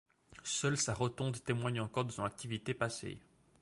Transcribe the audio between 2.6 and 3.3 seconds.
passée.